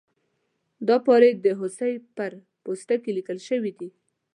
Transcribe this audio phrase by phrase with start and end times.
[0.87, 2.31] دا پارې د هوسۍ پر
[2.63, 3.89] پوستکي لیکل شوي دي.